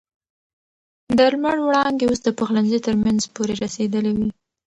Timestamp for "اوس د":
2.07-2.29